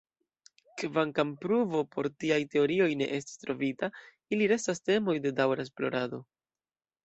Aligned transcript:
Kvankam 0.81 1.33
pruvo 1.43 1.81
por 1.97 2.09
tiaj 2.23 2.39
teorioj 2.57 2.89
ne 3.03 3.09
estis 3.19 3.39
trovita, 3.45 3.93
ili 4.37 4.51
restas 4.57 4.85
temoj 4.91 5.19
de 5.29 5.37
daŭra 5.43 5.71
esplorado. 5.71 6.25